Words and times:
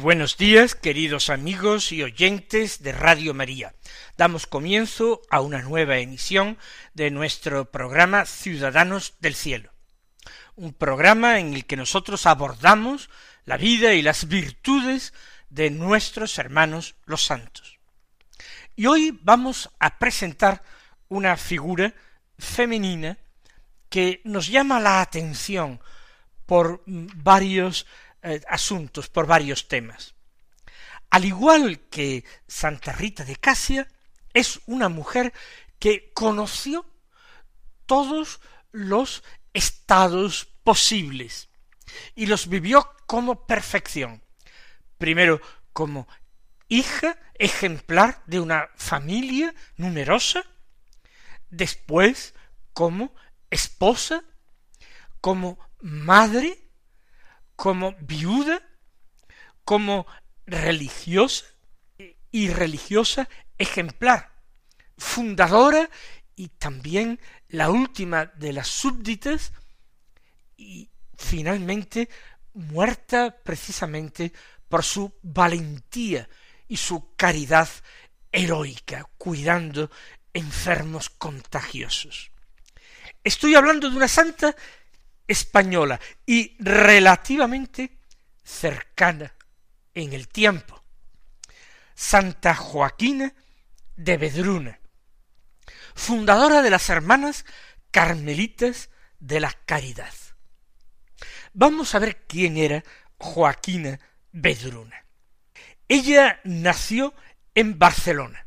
Buenos 0.00 0.36
días, 0.36 0.76
queridos 0.76 1.28
amigos 1.28 1.90
y 1.90 2.04
oyentes 2.04 2.84
de 2.84 2.92
Radio 2.92 3.34
María. 3.34 3.74
Damos 4.16 4.46
comienzo 4.46 5.22
a 5.28 5.40
una 5.40 5.60
nueva 5.62 5.98
emisión 5.98 6.56
de 6.94 7.10
nuestro 7.10 7.72
programa 7.72 8.24
Ciudadanos 8.24 9.14
del 9.18 9.34
Cielo. 9.34 9.72
Un 10.54 10.72
programa 10.72 11.40
en 11.40 11.52
el 11.52 11.64
que 11.64 11.76
nosotros 11.76 12.26
abordamos 12.26 13.10
la 13.44 13.56
vida 13.56 13.94
y 13.94 14.02
las 14.02 14.28
virtudes 14.28 15.14
de 15.50 15.70
nuestros 15.70 16.38
hermanos 16.38 16.94
los 17.04 17.24
santos. 17.24 17.80
Y 18.76 18.86
hoy 18.86 19.18
vamos 19.22 19.68
a 19.80 19.98
presentar 19.98 20.62
una 21.08 21.36
figura 21.36 21.92
femenina 22.38 23.18
que 23.88 24.20
nos 24.22 24.46
llama 24.46 24.78
la 24.78 25.00
atención 25.00 25.80
por 26.46 26.82
varios 26.86 27.84
eh, 28.22 28.40
asuntos, 28.48 29.08
por 29.08 29.26
varios 29.26 29.68
temas. 29.68 30.14
Al 31.10 31.24
igual 31.24 31.80
que 31.90 32.24
Santa 32.46 32.92
Rita 32.92 33.24
de 33.24 33.36
Casia, 33.36 33.88
es 34.34 34.60
una 34.66 34.88
mujer 34.88 35.32
que 35.78 36.12
conoció 36.12 36.84
todos 37.86 38.40
los 38.72 39.22
estados 39.54 40.46
posibles 40.62 41.48
y 42.14 42.26
los 42.26 42.48
vivió 42.48 42.90
como 43.06 43.46
perfección. 43.46 44.22
Primero 44.98 45.40
como 45.72 46.06
hija 46.68 47.18
ejemplar 47.34 48.22
de 48.26 48.40
una 48.40 48.68
familia 48.76 49.54
numerosa, 49.76 50.44
después 51.50 52.34
como 52.74 53.14
esposa, 53.50 54.22
como 55.20 55.58
madre, 55.80 56.67
como 57.58 57.96
viuda, 57.98 58.62
como 59.64 60.06
religiosa 60.46 61.44
y 62.30 62.50
religiosa 62.50 63.28
ejemplar, 63.58 64.32
fundadora 64.96 65.90
y 66.36 66.50
también 66.50 67.18
la 67.48 67.70
última 67.70 68.26
de 68.26 68.52
las 68.52 68.68
súbditas 68.68 69.52
y 70.56 70.88
finalmente 71.16 72.08
muerta 72.54 73.36
precisamente 73.42 74.32
por 74.68 74.84
su 74.84 75.18
valentía 75.22 76.28
y 76.68 76.76
su 76.76 77.16
caridad 77.16 77.68
heroica, 78.30 79.04
cuidando 79.18 79.90
enfermos 80.32 81.10
contagiosos. 81.10 82.30
Estoy 83.24 83.56
hablando 83.56 83.90
de 83.90 83.96
una 83.96 84.06
santa 84.06 84.54
española 85.28 86.00
y 86.26 86.56
relativamente 86.58 87.98
cercana 88.42 89.34
en 89.94 90.12
el 90.14 90.28
tiempo. 90.28 90.82
Santa 91.94 92.54
Joaquina 92.54 93.34
de 93.96 94.16
Vedruna, 94.16 94.80
fundadora 95.94 96.62
de 96.62 96.70
las 96.70 96.88
Hermanas 96.88 97.44
Carmelitas 97.90 98.90
de 99.18 99.40
la 99.40 99.52
Caridad. 99.66 100.14
Vamos 101.52 101.94
a 101.94 101.98
ver 101.98 102.24
quién 102.26 102.56
era 102.56 102.84
Joaquina 103.18 103.98
Vedruna. 104.32 105.04
Ella 105.88 106.40
nació 106.44 107.14
en 107.54 107.78
Barcelona 107.78 108.46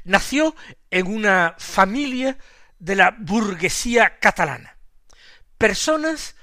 Nació 0.06 0.56
en 0.90 1.06
una 1.06 1.54
familia 1.60 2.40
de 2.80 2.96
la 2.96 3.12
burguesía 3.12 4.18
catalana, 4.18 4.76
personas 5.60 6.36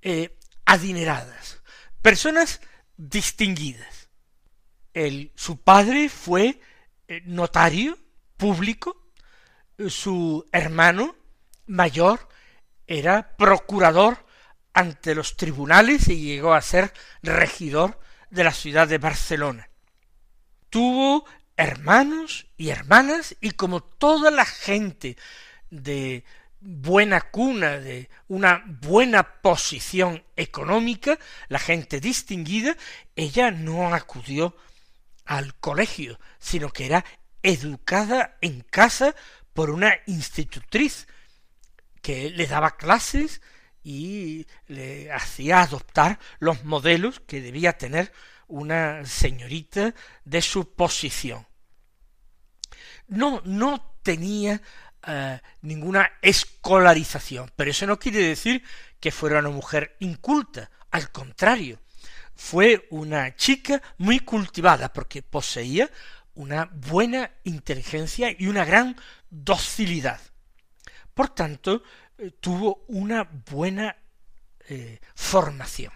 eh, 0.00 0.38
adineradas, 0.64 1.60
personas 2.00 2.62
distinguidas. 2.96 4.08
El, 4.94 5.32
su 5.34 5.60
padre 5.60 6.08
fue 6.08 6.62
eh, 7.08 7.20
notario 7.26 7.98
público, 8.38 9.10
su 9.88 10.48
hermano 10.50 11.14
mayor 11.66 12.26
era 12.86 13.36
procurador 13.36 14.24
ante 14.76 15.14
los 15.14 15.38
tribunales 15.38 16.06
y 16.08 16.20
llegó 16.20 16.52
a 16.52 16.60
ser 16.60 16.92
regidor 17.22 17.98
de 18.28 18.44
la 18.44 18.52
ciudad 18.52 18.86
de 18.86 18.98
Barcelona. 18.98 19.70
Tuvo 20.68 21.24
hermanos 21.56 22.46
y 22.58 22.68
hermanas 22.68 23.34
y 23.40 23.52
como 23.52 23.82
toda 23.82 24.30
la 24.30 24.44
gente 24.44 25.16
de 25.70 26.24
buena 26.60 27.22
cuna, 27.22 27.78
de 27.78 28.10
una 28.28 28.64
buena 28.66 29.40
posición 29.40 30.22
económica, 30.36 31.18
la 31.48 31.58
gente 31.58 31.98
distinguida, 31.98 32.76
ella 33.14 33.50
no 33.50 33.94
acudió 33.94 34.58
al 35.24 35.54
colegio, 35.54 36.20
sino 36.38 36.68
que 36.68 36.84
era 36.84 37.02
educada 37.42 38.36
en 38.42 38.60
casa 38.60 39.14
por 39.54 39.70
una 39.70 39.94
institutriz 40.04 41.08
que 42.02 42.28
le 42.28 42.46
daba 42.46 42.76
clases 42.76 43.40
y 43.86 44.48
le 44.66 45.12
hacía 45.12 45.60
adoptar 45.60 46.18
los 46.40 46.64
modelos 46.64 47.20
que 47.20 47.40
debía 47.40 47.78
tener 47.78 48.12
una 48.48 49.06
señorita 49.06 49.94
de 50.24 50.42
su 50.42 50.74
posición. 50.74 51.46
No, 53.06 53.42
no 53.44 53.96
tenía 54.02 54.60
eh, 55.06 55.40
ninguna 55.60 56.10
escolarización, 56.20 57.52
pero 57.54 57.70
eso 57.70 57.86
no 57.86 57.96
quiere 57.96 58.18
decir 58.22 58.64
que 58.98 59.12
fuera 59.12 59.38
una 59.38 59.50
mujer 59.50 59.94
inculta, 60.00 60.68
al 60.90 61.12
contrario, 61.12 61.78
fue 62.34 62.88
una 62.90 63.36
chica 63.36 63.80
muy 63.98 64.18
cultivada 64.18 64.92
porque 64.92 65.22
poseía 65.22 65.88
una 66.34 66.64
buena 66.72 67.30
inteligencia 67.44 68.34
y 68.36 68.48
una 68.48 68.64
gran 68.64 68.96
docilidad. 69.30 70.20
Por 71.14 71.28
tanto, 71.28 71.82
tuvo 72.40 72.84
una 72.88 73.24
buena 73.24 73.96
eh, 74.68 75.00
formación. 75.14 75.92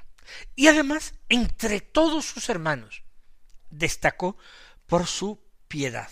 Y 0.55 0.69
además, 0.69 1.15
entre 1.29 1.81
todos 1.81 2.25
sus 2.25 2.49
hermanos, 2.49 3.03
destacó 3.71 4.37
por 4.87 5.07
su 5.07 5.41
piedad. 5.69 6.11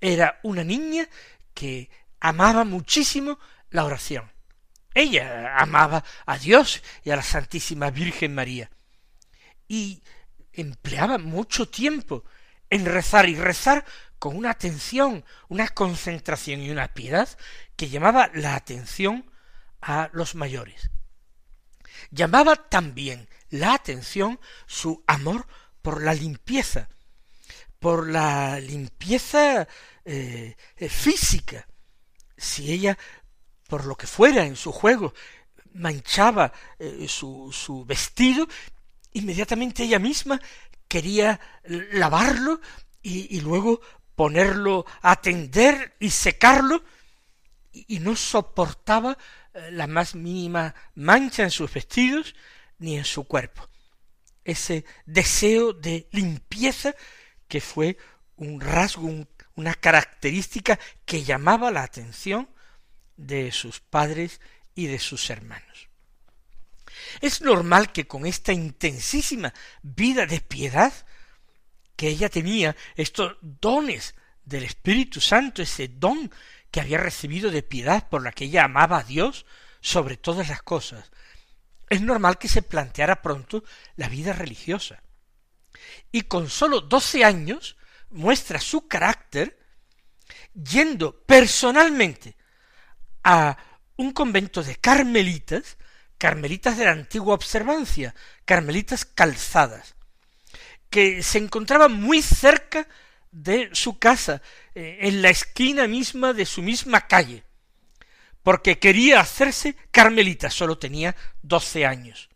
Era 0.00 0.40
una 0.42 0.64
niña 0.64 1.08
que 1.54 1.90
amaba 2.20 2.64
muchísimo 2.64 3.38
la 3.70 3.84
oración. 3.84 4.30
Ella 4.94 5.56
amaba 5.56 6.04
a 6.26 6.38
Dios 6.38 6.82
y 7.04 7.10
a 7.10 7.16
la 7.16 7.22
Santísima 7.22 7.90
Virgen 7.90 8.34
María. 8.34 8.70
Y 9.68 10.02
empleaba 10.52 11.18
mucho 11.18 11.68
tiempo 11.68 12.24
en 12.72 12.86
rezar 12.86 13.28
y 13.28 13.34
rezar 13.34 13.84
con 14.18 14.34
una 14.34 14.50
atención, 14.50 15.26
una 15.48 15.68
concentración 15.68 16.62
y 16.62 16.70
una 16.70 16.88
piedad 16.88 17.28
que 17.76 17.90
llamaba 17.90 18.30
la 18.32 18.54
atención 18.54 19.30
a 19.82 20.08
los 20.14 20.34
mayores. 20.34 20.88
Llamaba 22.10 22.56
también 22.56 23.28
la 23.50 23.74
atención 23.74 24.40
su 24.66 25.04
amor 25.06 25.46
por 25.82 26.02
la 26.02 26.14
limpieza, 26.14 26.88
por 27.78 28.08
la 28.08 28.58
limpieza 28.58 29.68
eh, 30.06 30.56
física. 30.88 31.68
Si 32.38 32.72
ella, 32.72 32.96
por 33.68 33.84
lo 33.84 33.96
que 33.96 34.06
fuera 34.06 34.46
en 34.46 34.56
su 34.56 34.72
juego, 34.72 35.12
manchaba 35.74 36.54
eh, 36.78 37.06
su, 37.06 37.52
su 37.52 37.84
vestido, 37.84 38.48
inmediatamente 39.12 39.82
ella 39.82 39.98
misma 39.98 40.40
quería 40.92 41.40
lavarlo 41.64 42.60
y, 43.00 43.40
luego 43.40 43.80
ponerlo 44.14 44.84
a 45.00 45.16
tender 45.22 45.96
y 45.98 46.10
secarlo, 46.10 46.84
y 47.72 47.98
no 48.00 48.14
soportaba 48.14 49.16
eh, 49.54 49.70
la 49.70 49.86
más 49.86 50.14
mínima 50.14 50.74
mancha 50.94 51.44
en 51.44 51.50
sus 51.50 51.72
vestidos 51.72 52.34
ni 52.78 52.98
en 52.98 53.06
su 53.06 53.24
cuerpo. 53.24 53.66
Ese 54.44 54.84
deseo 55.06 55.72
de 55.72 56.08
limpieza 56.12 56.94
que 57.48 57.62
fue 57.62 57.96
un 58.36 58.60
rasgo, 58.60 59.08
una 59.54 59.72
característica 59.72 60.78
que 61.06 61.24
llamaba 61.24 61.70
la 61.70 61.84
atención 61.84 62.50
de 63.16 63.50
sus 63.50 63.80
padres 63.80 64.42
y 64.74 64.88
de 64.88 64.98
sus 64.98 65.30
hermanos. 65.30 65.88
Es 67.20 67.40
normal 67.40 67.92
que 67.92 68.06
con 68.06 68.26
esta 68.26 68.52
intensísima 68.52 69.52
vida 69.82 70.26
de 70.26 70.40
piedad 70.40 70.92
que 71.96 72.08
ella 72.08 72.28
tenía, 72.28 72.76
estos 72.96 73.36
dones 73.40 74.14
del 74.44 74.64
Espíritu 74.64 75.20
Santo, 75.20 75.62
ese 75.62 75.88
don 75.88 76.32
que 76.70 76.80
había 76.80 76.98
recibido 76.98 77.50
de 77.50 77.62
piedad 77.62 78.08
por 78.08 78.22
la 78.22 78.32
que 78.32 78.44
ella 78.44 78.64
amaba 78.64 78.98
a 78.98 79.04
Dios 79.04 79.46
sobre 79.80 80.16
todas 80.16 80.48
las 80.48 80.62
cosas, 80.62 81.10
es 81.88 82.00
normal 82.00 82.38
que 82.38 82.48
se 82.48 82.62
planteara 82.62 83.20
pronto 83.20 83.62
la 83.96 84.08
vida 84.08 84.32
religiosa. 84.32 85.02
Y 86.10 86.22
con 86.22 86.48
sólo 86.48 86.80
doce 86.80 87.24
años 87.24 87.76
muestra 88.10 88.60
su 88.60 88.88
carácter 88.88 89.58
yendo 90.54 91.20
personalmente 91.24 92.36
a 93.24 93.56
un 93.96 94.12
convento 94.12 94.62
de 94.62 94.76
carmelitas, 94.76 95.76
carmelitas 96.22 96.78
de 96.78 96.84
la 96.84 96.92
antigua 96.92 97.34
observancia, 97.34 98.14
carmelitas 98.44 99.04
calzadas, 99.04 99.96
que 100.88 101.20
se 101.24 101.38
encontraban 101.38 101.94
muy 101.94 102.22
cerca 102.22 102.86
de 103.32 103.70
su 103.72 103.98
casa, 103.98 104.40
eh, 104.76 104.98
en 105.00 105.20
la 105.20 105.30
esquina 105.30 105.88
misma 105.88 106.32
de 106.32 106.46
su 106.46 106.62
misma 106.62 107.08
calle, 107.08 107.42
porque 108.44 108.78
quería 108.78 109.18
hacerse 109.18 109.74
carmelita, 109.90 110.48
solo 110.48 110.78
tenía 110.78 111.16
doce 111.42 111.86
años. 111.86 112.28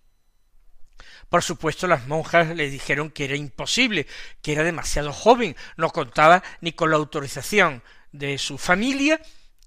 Por 1.28 1.44
supuesto, 1.44 1.86
las 1.86 2.08
monjas 2.08 2.56
le 2.56 2.68
dijeron 2.68 3.12
que 3.12 3.26
era 3.26 3.36
imposible, 3.36 4.08
que 4.42 4.50
era 4.50 4.64
demasiado 4.64 5.12
joven, 5.12 5.54
no 5.76 5.90
contaba 5.90 6.42
ni 6.60 6.72
con 6.72 6.90
la 6.90 6.96
autorización 6.96 7.84
de 8.10 8.36
su 8.38 8.58
familia, 8.58 9.20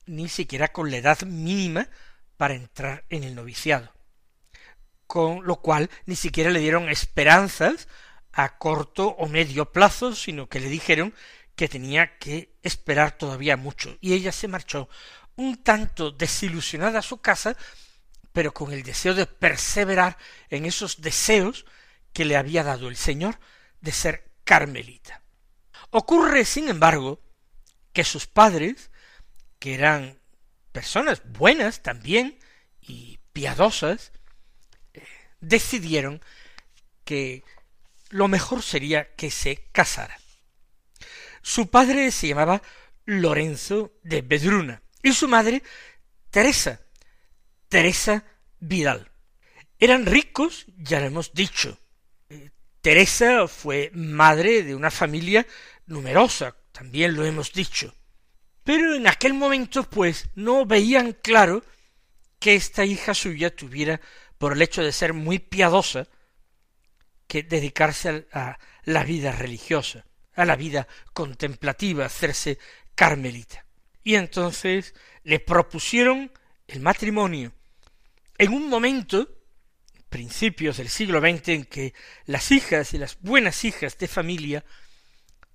ni 0.08 0.28
siquiera 0.28 0.74
con 0.74 0.92
la 0.92 0.98
edad 0.98 1.22
mínima 1.22 1.88
para 2.36 2.56
entrar 2.56 3.06
en 3.10 3.24
el 3.24 3.34
noviciado. 3.34 3.98
Con 5.10 5.44
lo 5.44 5.56
cual 5.56 5.90
ni 6.06 6.16
siquiera 6.16 6.52
le 6.52 6.60
dieron 6.60 6.88
esperanzas 6.88 7.88
a 8.32 8.60
corto 8.60 9.08
o 9.08 9.28
medio 9.28 9.72
plazo, 9.72 10.14
sino 10.14 10.48
que 10.48 10.60
le 10.60 10.70
dijeron 10.70 11.16
que 11.56 11.68
tenía 11.68 12.20
que 12.20 12.54
esperar 12.62 13.18
todavía 13.18 13.58
mucho. 13.58 13.98
Y 14.02 14.14
ella 14.14 14.32
se 14.32 14.48
marchó 14.48 14.88
un 15.36 15.64
tanto 15.64 16.12
desilusionada 16.12 17.00
a 17.00 17.02
su 17.02 17.22
casa, 17.22 17.58
pero 18.34 18.54
con 18.54 18.72
el 18.72 18.84
deseo 18.84 19.16
de 19.16 19.26
perseverar 19.26 20.16
en 20.52 20.68
esos 20.68 21.02
deseos 21.02 21.66
que 22.14 22.26
le 22.26 22.38
había 22.38 22.64
dado 22.64 22.88
el 22.88 22.96
Señor 22.96 23.40
de 23.82 23.92
ser 23.92 24.32
carmelita. 24.44 25.24
Ocurre, 25.90 26.46
sin 26.46 26.70
embargo, 26.70 27.20
que 27.94 28.04
sus 28.04 28.28
padres 28.28 28.92
que 29.58 29.74
eran 29.74 30.20
personas 30.72 31.24
buenas 31.26 31.82
también 31.82 32.38
y 32.80 33.18
piadosas, 33.34 34.12
decidieron 35.40 36.22
que 37.04 37.44
lo 38.10 38.28
mejor 38.28 38.64
sería 38.64 39.16
que 39.16 39.32
se 39.32 39.68
casara. 39.72 40.20
Su 41.42 41.70
padre 41.70 42.12
se 42.12 42.28
llamaba 42.28 42.62
Lorenzo 43.06 43.94
de 44.04 44.22
Bedruna 44.22 44.82
y 45.02 45.14
su 45.14 45.28
madre 45.28 45.64
Teresa, 46.30 46.82
Teresa 47.68 48.24
Vidal. 48.60 49.10
Eran 49.80 50.06
ricos, 50.06 50.66
ya 50.78 51.00
lo 51.00 51.08
hemos 51.08 51.34
dicho. 51.34 51.80
Eh, 52.30 52.52
Teresa 52.82 53.48
fue 53.48 53.92
madre 53.94 54.64
de 54.64 54.76
una 54.76 54.92
familia 54.92 55.48
numerosa, 55.86 56.56
también 56.72 57.16
lo 57.16 57.26
hemos 57.26 57.54
dicho. 57.54 57.96
Pero 58.64 58.94
en 58.94 59.08
aquel 59.08 59.34
momento, 59.34 59.90
pues, 59.90 60.30
no 60.36 60.66
veían 60.66 61.14
claro 61.14 61.64
que 62.40 62.56
esta 62.56 62.86
hija 62.86 63.14
suya 63.14 63.56
tuviera, 63.56 64.00
por 64.38 64.54
el 64.54 64.62
hecho 64.62 64.84
de 64.84 64.92
ser 64.92 65.14
muy 65.14 65.40
piadosa, 65.40 66.08
que 67.28 67.44
dedicarse 67.44 68.28
a, 68.34 68.58
la 68.86 69.04
vida 69.04 69.32
religiosa, 69.32 70.06
a 70.34 70.46
la 70.46 70.56
vida 70.56 70.88
contemplativa, 71.14 72.06
hacerse 72.06 72.58
carmelita. 72.96 73.66
Y 74.04 74.16
entonces 74.16 74.96
le 75.24 75.40
propusieron 75.40 76.32
el 76.68 76.80
matrimonio 76.80 77.54
en 78.40 78.54
un 78.54 78.70
momento, 78.70 79.28
principios 80.10 80.78
del 80.78 80.90
siglo 80.90 81.20
XX, 81.20 81.50
en 81.50 81.66
que 81.66 81.94
las 82.26 82.52
hijas 82.52 82.94
y 82.94 82.98
las 82.98 83.20
buenas 83.20 83.66
hijas 83.66 83.98
de 83.98 84.08
familia 84.08 84.64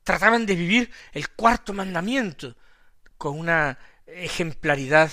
trataban 0.05 0.45
de 0.45 0.55
vivir 0.55 0.91
el 1.13 1.31
cuarto 1.31 1.73
mandamiento, 1.73 2.55
con 3.17 3.39
una 3.39 3.79
ejemplaridad 4.07 5.11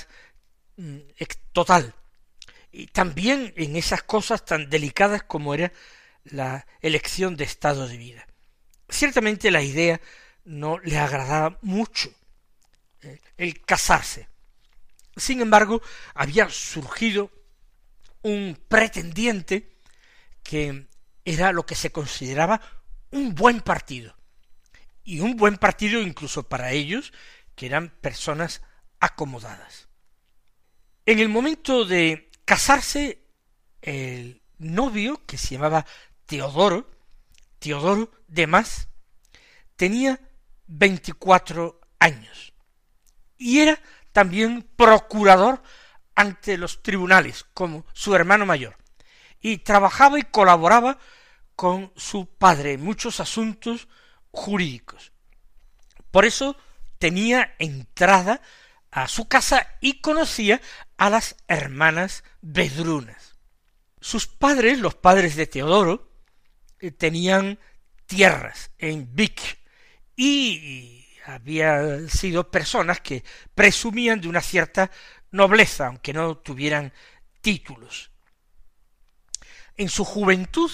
total. 1.51 1.93
Y 2.71 2.87
también 2.87 3.53
en 3.57 3.75
esas 3.75 4.03
cosas 4.03 4.45
tan 4.45 4.69
delicadas 4.69 5.23
como 5.23 5.53
era 5.53 5.71
la 6.23 6.65
elección 6.81 7.35
de 7.35 7.43
estado 7.43 7.87
de 7.87 7.97
vida. 7.97 8.27
Ciertamente 8.87 9.51
la 9.51 9.61
idea 9.61 9.99
no 10.45 10.79
le 10.79 10.97
agradaba 10.97 11.57
mucho 11.61 12.13
eh, 13.01 13.19
el 13.37 13.61
casarse. 13.61 14.29
Sin 15.15 15.41
embargo, 15.41 15.81
había 16.13 16.49
surgido 16.49 17.31
un 18.21 18.57
pretendiente 18.67 19.77
que 20.43 20.87
era 21.25 21.51
lo 21.51 21.65
que 21.65 21.75
se 21.75 21.91
consideraba 21.91 22.61
un 23.11 23.35
buen 23.35 23.61
partido. 23.61 24.15
Y 25.03 25.19
un 25.19 25.35
buen 25.35 25.57
partido 25.57 26.01
incluso 26.01 26.43
para 26.43 26.71
ellos 26.71 27.11
que 27.55 27.65
eran 27.65 27.89
personas 27.89 28.61
acomodadas. 28.99 29.90
En 31.05 31.19
el 31.19 31.29
momento 31.29 31.83
de 31.83 32.29
casarse, 32.45 33.25
el 33.81 34.41
novio, 34.59 35.25
que 35.25 35.37
se 35.37 35.55
llamaba 35.55 35.85
Teodoro, 36.25 36.89
Teodoro 37.57 38.11
de 38.27 38.45
Más, 38.45 38.87
tenía 39.75 40.19
veinticuatro 40.67 41.81
años 41.99 42.53
y 43.37 43.59
era 43.59 43.81
también 44.11 44.69
procurador 44.75 45.63
ante 46.15 46.57
los 46.57 46.83
tribunales 46.83 47.45
como 47.53 47.85
su 47.93 48.13
hermano 48.13 48.45
mayor 48.45 48.77
y 49.41 49.57
trabajaba 49.59 50.19
y 50.19 50.23
colaboraba 50.23 50.99
con 51.55 51.91
su 51.95 52.27
padre 52.27 52.73
en 52.73 52.83
muchos 52.83 53.19
asuntos 53.19 53.87
jurídicos. 54.29 55.11
Por 56.11 56.25
eso 56.25 56.55
tenía 56.99 57.55
entrada 57.57 58.41
a 58.91 59.07
su 59.07 59.27
casa 59.27 59.75
y 59.79 60.01
conocía 60.01 60.61
a 60.97 61.09
las 61.09 61.37
hermanas 61.47 62.23
Bedrunas. 62.41 63.35
Sus 63.99 64.27
padres, 64.27 64.79
los 64.79 64.95
padres 64.95 65.35
de 65.35 65.47
Teodoro, 65.47 66.11
eh, 66.79 66.91
tenían 66.91 67.59
tierras 68.05 68.71
en 68.77 69.15
Vic 69.15 69.59
y 70.15 71.05
había 71.25 72.07
sido 72.09 72.51
personas 72.51 72.99
que 72.99 73.23
presumían 73.55 74.19
de 74.19 74.27
una 74.27 74.41
cierta 74.41 74.91
nobleza, 75.31 75.87
aunque 75.87 76.13
no 76.13 76.37
tuvieran 76.37 76.91
títulos. 77.41 78.11
En 79.77 79.87
su 79.89 80.03
juventud, 80.03 80.71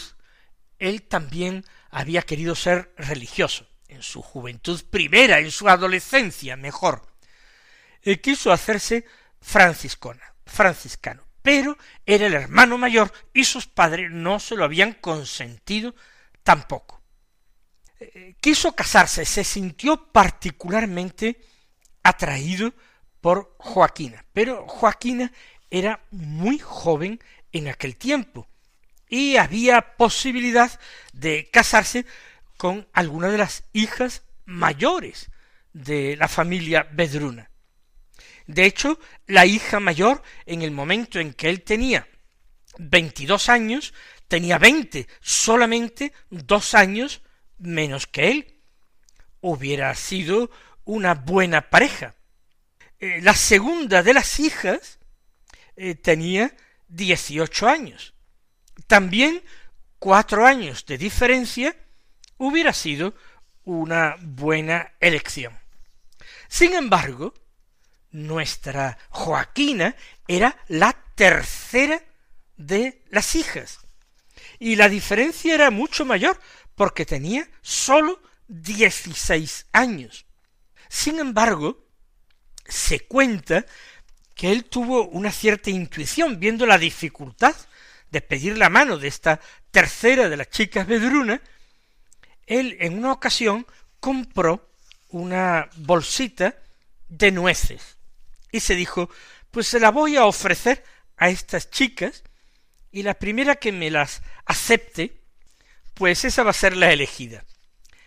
él 0.79 1.03
también 1.03 1.65
había 1.91 2.21
querido 2.23 2.55
ser 2.55 2.93
religioso 2.97 3.67
en 3.87 4.01
su 4.01 4.21
juventud 4.21 4.83
primera, 4.89 5.39
en 5.39 5.51
su 5.51 5.69
adolescencia 5.69 6.57
mejor, 6.57 7.05
él 8.11 8.21
quiso 8.21 8.53
hacerse 8.53 9.05
franciscana, 9.41 10.33
franciscano, 10.45 11.23
pero 11.41 11.77
era 12.05 12.27
el 12.27 12.33
hermano 12.33 12.77
mayor 12.77 13.11
y 13.33 13.43
sus 13.43 13.67
padres 13.67 14.09
no 14.09 14.39
se 14.39 14.55
lo 14.55 14.63
habían 14.63 14.93
consentido 14.93 15.93
tampoco. 16.41 17.01
Eh, 17.99 18.35
quiso 18.39 18.73
casarse, 18.73 19.25
se 19.25 19.43
sintió 19.43 20.11
particularmente 20.11 21.41
atraído 22.01 22.73
por 23.19 23.55
Joaquina, 23.57 24.23
pero 24.31 24.65
Joaquina 24.67 25.31
era 25.69 26.01
muy 26.11 26.59
joven 26.59 27.19
en 27.51 27.67
aquel 27.67 27.97
tiempo 27.97 28.47
y 29.09 29.35
había 29.35 29.97
posibilidad 29.97 30.79
de 31.11 31.49
casarse 31.51 32.05
con 32.55 32.87
alguna 32.93 33.27
de 33.27 33.39
las 33.39 33.63
hijas 33.73 34.23
mayores 34.45 35.29
de 35.73 36.15
la 36.15 36.29
familia 36.29 36.87
Bedruna. 36.91 37.51
De 38.47 38.65
hecho, 38.65 38.99
la 39.27 39.45
hija 39.45 39.79
mayor, 39.79 40.23
en 40.45 40.61
el 40.61 40.71
momento 40.71 41.19
en 41.19 41.33
que 41.33 41.49
él 41.49 41.61
tenía 41.63 42.07
veintidós 42.77 43.49
años, 43.49 43.93
tenía 44.27 44.57
veinte, 44.57 45.07
solamente 45.21 46.13
dos 46.29 46.73
años 46.73 47.21
menos 47.57 48.07
que 48.07 48.31
él. 48.31 48.61
Hubiera 49.41 49.93
sido 49.95 50.49
una 50.85 51.13
buena 51.13 51.69
pareja. 51.69 52.15
Eh, 52.99 53.19
la 53.21 53.35
segunda 53.35 54.01
de 54.01 54.13
las 54.13 54.39
hijas 54.39 54.99
eh, 55.75 55.95
tenía 55.95 56.55
dieciocho 56.87 57.67
años. 57.67 58.13
También 58.87 59.43
cuatro 59.99 60.45
años 60.45 60.85
de 60.85 60.97
diferencia 60.97 61.75
hubiera 62.37 62.73
sido 62.73 63.13
una 63.63 64.15
buena 64.21 64.93
elección. 64.99 65.57
Sin 66.47 66.73
embargo, 66.73 67.33
nuestra 68.17 68.97
Joaquina 69.09 69.95
era 70.27 70.57
la 70.67 70.93
tercera 71.13 72.01
de 72.57 73.03
las 73.09 73.35
hijas. 73.35 73.79
Y 74.59 74.75
la 74.75 74.89
diferencia 74.89 75.53
era 75.53 75.69
mucho 75.69 76.03
mayor, 76.03 76.39
porque 76.73 77.05
tenía 77.05 77.47
sólo 77.61 78.19
dieciséis 78.47 79.67
años. 79.71 80.25
Sin 80.89 81.19
embargo, 81.19 81.85
se 82.65 83.01
cuenta 83.01 83.65
que 84.33 84.51
él 84.51 84.65
tuvo 84.65 85.07
una 85.09 85.31
cierta 85.31 85.69
intuición, 85.69 86.39
viendo 86.39 86.65
la 86.65 86.79
dificultad 86.79 87.55
de 88.09 88.21
pedir 88.21 88.57
la 88.57 88.69
mano 88.69 88.97
de 88.97 89.09
esta 89.09 89.39
tercera 89.69 90.27
de 90.27 90.37
las 90.37 90.49
chicas 90.49 90.87
vedrunas, 90.87 91.39
él 92.47 92.77
en 92.79 92.97
una 92.97 93.11
ocasión 93.11 93.67
compró 93.99 94.71
una 95.09 95.69
bolsita 95.75 96.55
de 97.09 97.31
nueces 97.31 97.96
y 98.57 98.59
se 98.59 98.75
dijo, 98.75 99.09
pues 99.51 99.67
se 99.67 99.79
la 99.79 99.91
voy 99.91 100.17
a 100.17 100.25
ofrecer 100.25 100.83
a 101.15 101.29
estas 101.29 101.69
chicas 101.69 102.23
y 102.91 103.03
la 103.03 103.13
primera 103.13 103.55
que 103.55 103.71
me 103.71 103.89
las 103.89 104.21
acepte, 104.45 105.21
pues 105.93 106.25
esa 106.25 106.43
va 106.43 106.51
a 106.51 106.53
ser 106.53 106.75
la 106.75 106.91
elegida. 106.91 107.45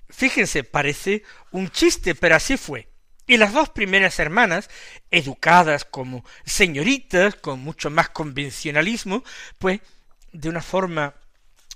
Fíjense, 0.09 0.64
parece 0.64 1.23
un 1.52 1.71
chiste, 1.71 2.14
pero 2.14 2.37
así 2.37 2.57
fue. 2.57 2.88
Y 3.26 3.37
las 3.37 3.52
dos 3.52 3.69
primeras 3.69 4.19
hermanas, 4.19 4.69
educadas 5.11 5.85
como 5.85 6.25
señoritas, 6.45 7.37
con 7.37 7.61
mucho 7.61 7.90
más 7.90 8.09
convencionalismo, 8.09 9.23
pues 9.59 9.80
de 10.33 10.49
una 10.49 10.62
forma 10.62 11.14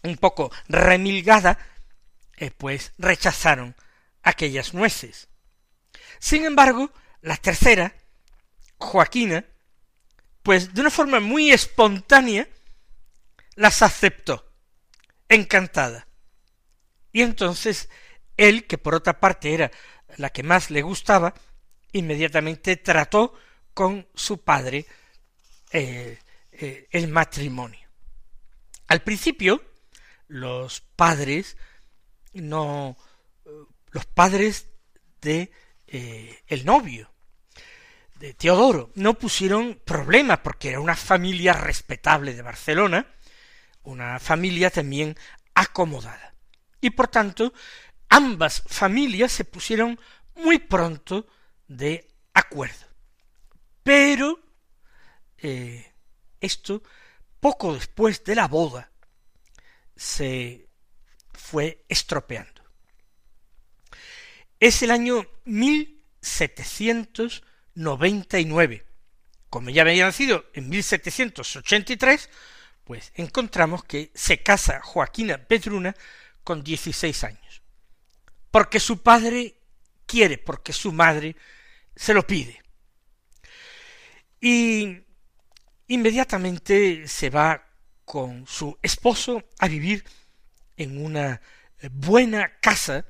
un 0.02 0.16
poco 0.16 0.50
remilgada, 0.68 1.58
eh, 2.36 2.50
pues 2.50 2.92
rechazaron 2.98 3.76
aquellas 4.22 4.74
nueces. 4.74 5.28
Sin 6.18 6.44
embargo, 6.44 6.90
la 7.20 7.36
tercera, 7.36 7.94
Joaquina, 8.84 9.44
pues 10.42 10.72
de 10.74 10.80
una 10.80 10.90
forma 10.90 11.20
muy 11.20 11.50
espontánea, 11.50 12.48
las 13.56 13.82
aceptó, 13.82 14.52
encantada. 15.28 16.06
Y 17.12 17.22
entonces 17.22 17.88
él, 18.36 18.66
que 18.66 18.78
por 18.78 18.94
otra 18.94 19.20
parte 19.20 19.54
era 19.54 19.70
la 20.16 20.30
que 20.30 20.42
más 20.42 20.70
le 20.70 20.82
gustaba, 20.82 21.34
inmediatamente 21.92 22.76
trató 22.76 23.34
con 23.72 24.06
su 24.14 24.42
padre 24.42 24.86
eh, 25.72 26.18
eh, 26.52 26.88
el 26.90 27.08
matrimonio. 27.08 27.88
Al 28.86 29.02
principio, 29.02 29.62
los 30.28 30.80
padres 30.80 31.56
no, 32.34 32.96
los 33.92 34.06
padres 34.06 34.68
de 35.20 35.50
eh, 35.86 36.42
el 36.48 36.64
novio, 36.64 37.13
de 38.18 38.34
Teodoro, 38.34 38.90
no 38.94 39.14
pusieron 39.14 39.80
problemas 39.84 40.38
porque 40.38 40.70
era 40.70 40.80
una 40.80 40.96
familia 40.96 41.52
respetable 41.52 42.34
de 42.34 42.42
Barcelona, 42.42 43.06
una 43.82 44.18
familia 44.18 44.70
también 44.70 45.16
acomodada. 45.54 46.34
Y 46.80 46.90
por 46.90 47.08
tanto, 47.08 47.52
ambas 48.08 48.62
familias 48.66 49.32
se 49.32 49.44
pusieron 49.44 49.98
muy 50.36 50.58
pronto 50.58 51.26
de 51.68 52.08
acuerdo. 52.32 52.86
Pero 53.82 54.40
eh, 55.38 55.92
esto, 56.40 56.82
poco 57.40 57.74
después 57.74 58.24
de 58.24 58.34
la 58.34 58.48
boda, 58.48 58.90
se 59.96 60.68
fue 61.32 61.84
estropeando. 61.88 62.62
Es 64.58 64.82
el 64.82 64.90
año 64.90 65.26
1799. 67.74 68.84
Como 69.50 69.70
ya 69.70 69.82
había 69.82 70.06
nacido 70.06 70.44
en 70.52 70.68
1783, 70.68 72.30
pues 72.84 73.12
encontramos 73.14 73.84
que 73.84 74.10
se 74.14 74.42
casa 74.42 74.80
Joaquina 74.82 75.38
Pedruna 75.38 75.94
con 76.42 76.62
16 76.62 77.24
años 77.24 77.44
porque 78.54 78.78
su 78.78 79.02
padre 79.02 79.56
quiere, 80.06 80.38
porque 80.38 80.72
su 80.72 80.92
madre 80.92 81.34
se 81.96 82.14
lo 82.14 82.24
pide. 82.24 82.62
Y 84.40 85.00
inmediatamente 85.88 87.08
se 87.08 87.30
va 87.30 87.66
con 88.04 88.46
su 88.46 88.78
esposo 88.80 89.42
a 89.58 89.66
vivir 89.66 90.04
en 90.76 91.04
una 91.04 91.40
buena 91.90 92.60
casa 92.60 93.04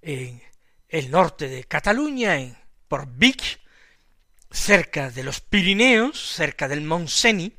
en 0.00 0.40
el 0.86 1.10
norte 1.10 1.48
de 1.48 1.64
Cataluña, 1.64 2.36
en 2.36 2.56
Portbich, 2.88 3.60
cerca 4.50 5.10
de 5.10 5.24
los 5.24 5.40
Pirineos, 5.40 6.34
cerca 6.34 6.68
del 6.68 6.82
Montseny, 6.82 7.52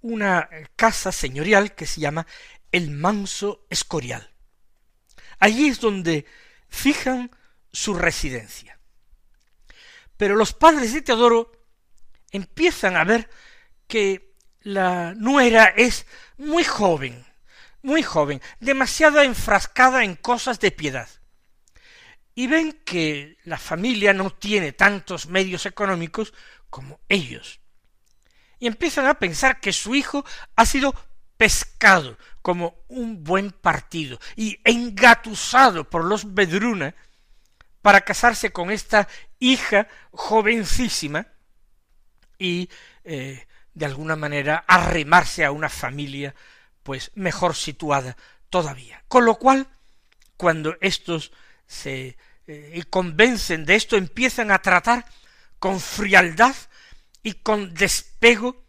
una 0.00 0.48
casa 0.76 1.12
señorial 1.12 1.74
que 1.74 1.86
se 1.86 2.00
llama 2.00 2.26
el 2.72 2.90
Manso 2.90 3.66
Escorial. 3.70 4.30
Allí 5.38 5.68
es 5.68 5.80
donde 5.80 6.26
fijan 6.68 7.30
su 7.72 7.94
residencia. 7.94 8.78
Pero 10.16 10.36
los 10.36 10.52
padres 10.52 10.92
de 10.92 11.02
Teodoro 11.02 11.52
empiezan 12.30 12.96
a 12.96 13.04
ver 13.04 13.28
que 13.86 14.34
la 14.60 15.14
nuera 15.14 15.66
es 15.66 16.06
muy 16.36 16.64
joven, 16.64 17.26
muy 17.82 18.02
joven, 18.02 18.40
demasiado 18.60 19.20
enfrascada 19.20 20.04
en 20.04 20.14
cosas 20.16 20.60
de 20.60 20.70
piedad. 20.70 21.08
Y 22.34 22.46
ven 22.46 22.80
que 22.84 23.38
la 23.44 23.58
familia 23.58 24.12
no 24.12 24.30
tiene 24.30 24.72
tantos 24.72 25.26
medios 25.26 25.66
económicos 25.66 26.32
como 26.70 27.00
ellos. 27.08 27.60
Y 28.58 28.66
empiezan 28.66 29.06
a 29.06 29.18
pensar 29.18 29.60
que 29.60 29.72
su 29.72 29.94
hijo 29.94 30.24
ha 30.56 30.64
sido 30.64 30.94
pescado 31.36 32.16
como 32.40 32.84
un 32.88 33.24
buen 33.24 33.50
partido 33.50 34.18
y 34.36 34.60
engatusado 34.64 35.90
por 35.90 36.04
los 36.04 36.34
Bedruna 36.34 36.94
para 37.82 38.02
casarse 38.02 38.52
con 38.52 38.70
esta 38.70 39.08
hija 39.40 39.88
jovencísima 40.12 41.26
y 42.38 42.70
eh, 43.04 43.46
de 43.74 43.86
alguna 43.86 44.16
manera 44.16 44.64
arrimarse 44.66 45.44
a 45.44 45.50
una 45.50 45.68
familia 45.68 46.34
pues 46.82 47.10
mejor 47.14 47.54
situada 47.54 48.16
todavía. 48.50 49.02
Con 49.08 49.24
lo 49.24 49.36
cual, 49.36 49.66
cuando 50.36 50.76
estos 50.80 51.32
se 51.72 52.16
eh, 52.46 52.84
convencen 52.90 53.64
de 53.64 53.74
esto, 53.74 53.96
empiezan 53.96 54.50
a 54.50 54.60
tratar 54.60 55.06
con 55.58 55.80
frialdad 55.80 56.54
y 57.22 57.34
con 57.34 57.72
despego 57.72 58.64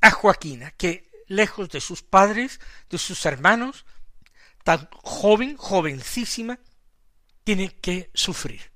a 0.00 0.10
Joaquina, 0.10 0.70
que 0.72 1.10
lejos 1.26 1.68
de 1.70 1.80
sus 1.80 2.02
padres, 2.02 2.60
de 2.90 2.98
sus 2.98 3.26
hermanos, 3.26 3.84
tan 4.62 4.88
joven, 5.02 5.56
jovencísima, 5.56 6.60
tiene 7.42 7.74
que 7.80 8.10
sufrir. 8.14 8.70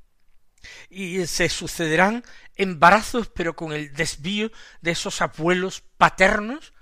Y 0.90 1.26
se 1.26 1.48
sucederán 1.48 2.24
embarazos, 2.56 3.28
pero 3.28 3.54
con 3.54 3.72
el 3.72 3.92
desvío 3.92 4.50
de 4.80 4.92
esos 4.92 5.20
abuelos 5.20 5.82
paternos 5.98 6.72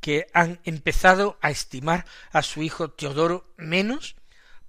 que 0.00 0.26
han 0.34 0.60
empezado 0.64 1.38
a 1.42 1.50
estimar 1.50 2.04
a 2.30 2.42
su 2.42 2.62
hijo 2.62 2.90
Teodoro 2.90 3.54
menos 3.56 4.16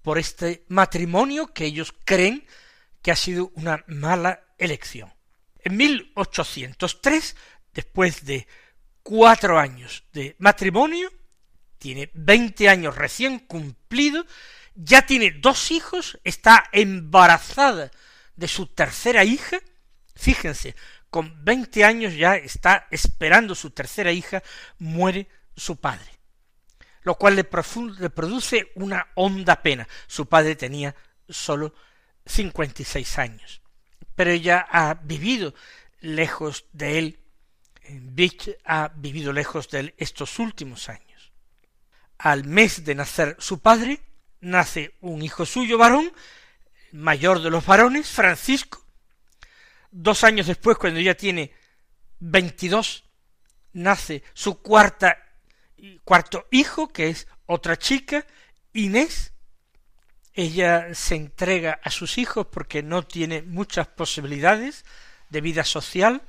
por 0.03 0.19
este 0.19 0.65
matrimonio 0.67 1.48
que 1.48 1.65
ellos 1.65 1.95
creen 2.05 2.45
que 3.01 3.12
ha 3.12 3.15
sido 3.15 3.51
una 3.55 3.83
mala 3.88 4.43
elección. 4.60 5.12
En 5.60 5.77
1803, 5.77 7.36
después 7.74 8.25
de 8.25 8.48
cuatro 9.01 9.57
años 9.57 10.03
de 10.13 10.36
matrimonio, 10.39 11.12
tiene 11.77 12.12
veinte 12.13 12.69
años 12.69 12.95
recién 12.95 13.39
cumplido, 13.39 14.25
ya 14.75 15.05
tiene 15.05 15.31
dos 15.31 15.72
hijos, 15.72 16.19
está 16.24 16.69
embarazada 16.72 17.91
de 18.36 18.48
su 18.48 18.67
tercera 18.67 19.24
hija, 19.24 19.60
fíjense, 20.15 20.75
con 21.10 21.43
veinte 21.43 21.83
años 21.83 22.15
ya 22.15 22.36
está 22.36 22.88
esperando 22.89 23.53
su 23.53 23.72
tercera 23.72 24.12
hija, 24.12 24.41
muere 24.79 25.27
su 25.55 25.75
padre, 25.75 26.12
lo 27.03 27.15
cual 27.15 27.36
le, 27.36 27.43
produce 27.43 28.72
una 28.75 29.07
honda 29.15 29.62
pena. 29.62 29.88
Su 30.07 30.25
padre 30.27 30.55
tenía 30.55 30.95
sólo 31.27 31.74
cincuenta 32.25 32.81
y 32.81 32.86
seis 32.86 33.17
años, 33.17 33.62
pero 34.15 34.31
ella 34.31 34.67
ha 34.69 34.93
vivido 34.93 35.53
lejos 36.00 36.65
de 36.74 37.00
él 37.00 37.19
Bich 37.89 38.57
ha 38.63 38.91
vivido 38.95 39.33
lejos 39.33 39.69
de 39.69 39.79
él 39.79 39.93
estos 39.98 40.39
últimos 40.39 40.89
años. 40.89 41.31
Al 42.17 42.45
mes 42.45 42.86
de 42.86 42.95
nacer 42.95 43.36
su 43.39 43.60
padre, 43.60 44.00
nace 44.39 44.95
un 45.01 45.22
hijo 45.22 45.45
suyo 45.45 45.77
varón, 45.77 46.13
mayor 46.91 47.41
de 47.41 47.50
los 47.50 47.65
varones, 47.65 48.10
Francisco. 48.10 48.86
Dos 49.91 50.24
años 50.24 50.48
después, 50.48 50.77
cuando 50.77 51.00
ella 51.00 51.17
tiene 51.17 51.51
veintidós, 52.19 53.03
nace 53.74 54.24
su 54.33 54.62
cuarta, 54.62 55.22
cuarto 56.03 56.47
hijo, 56.51 56.87
que 56.87 57.09
es 57.09 57.27
otra 57.45 57.77
chica, 57.77 58.25
Inés. 58.73 59.33
Ella 60.33 60.93
se 60.95 61.15
entrega 61.15 61.79
a 61.83 61.91
sus 61.91 62.17
hijos 62.17 62.47
porque 62.51 62.81
no 62.81 63.03
tiene 63.03 63.41
muchas 63.43 63.87
posibilidades 63.87 64.83
de 65.29 65.41
vida 65.41 65.63
social, 65.63 66.23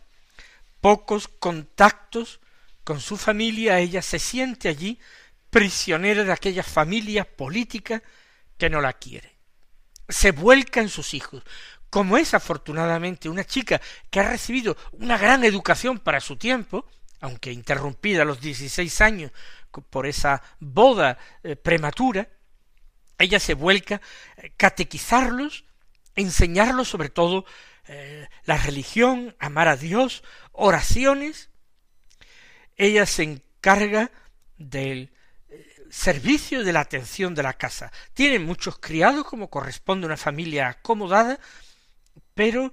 pocos 0.81 1.29
contactos 1.29 2.41
con 2.85 3.01
su 3.01 3.17
familia, 3.17 3.79
ella 3.79 4.03
se 4.03 4.19
siente 4.19 4.69
allí 4.69 5.01
prisionera 5.49 6.25
de 6.25 6.33
aquella 6.33 6.63
familia 6.63 7.25
política 7.25 8.03
que 8.59 8.69
no 8.69 8.81
la 8.81 8.93
quiere. 8.93 9.39
Se 10.09 10.33
vuelca 10.33 10.81
en 10.81 10.89
sus 10.89 11.15
hijos. 11.15 11.43
Como 11.89 12.19
es 12.19 12.35
afortunadamente 12.35 13.29
una 13.29 13.45
chica 13.45 13.81
que 14.11 14.21
ha 14.21 14.29
recibido 14.29 14.77
una 14.93 15.17
gran 15.17 15.45
educación 15.45 15.99
para 15.99 16.21
su 16.21 16.37
tiempo, 16.37 16.87
aunque 17.25 17.53
interrumpida 17.53 18.21
a 18.21 18.27
los 18.27 18.43
dieciséis 18.43 19.01
años 19.01 19.33
por 19.89 20.07
esa 20.07 20.43
boda 20.61 21.17
eh, 21.43 21.57
prematura, 21.57 22.29
ella 23.19 23.41
se 23.41 23.55
vuelca 23.55 24.03
a 24.37 24.49
catequizarlos, 24.59 25.65
enseñarlos 26.17 26.89
sobre 26.89 27.09
todo 27.09 27.47
eh, 27.89 28.29
la 28.45 28.59
religión, 28.59 29.35
amar 29.39 29.69
a 29.69 29.77
Dios, 29.79 30.23
oraciones. 30.53 31.49
Ella 32.77 33.07
se 33.07 33.23
encarga 33.23 34.11
del 34.59 35.11
eh, 35.49 35.87
servicio 35.89 36.63
de 36.63 36.75
la 36.75 36.81
atención 36.81 37.35
de 37.35 37.43
la 37.43 37.55
casa. 37.55 37.91
Tiene 38.13 38.39
muchos 38.39 38.79
criados, 38.79 39.25
como 39.25 39.49
corresponde 39.49 40.05
a 40.05 40.09
una 40.09 40.19
familia 40.19 40.69
acomodada, 40.69 41.41
pero 42.35 42.67
eh, 42.67 42.71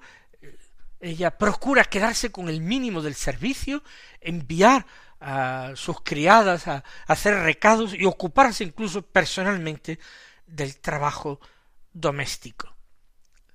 ella 1.02 1.38
procura 1.38 1.84
quedarse 1.86 2.32
con 2.32 2.48
el 2.50 2.62
mínimo 2.62 3.02
del 3.02 3.16
servicio, 3.16 3.84
enviar 4.20 4.86
a 5.20 5.74
sus 5.76 6.02
criadas 6.02 6.68
a 6.68 6.84
hacer 7.08 7.36
recados 7.36 7.94
y 7.94 8.06
ocuparse 8.06 8.64
incluso 8.64 9.02
personalmente 9.02 10.00
del 10.48 10.78
trabajo 10.78 11.40
doméstico. 11.94 12.76